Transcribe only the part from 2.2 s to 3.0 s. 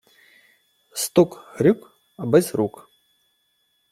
з рук.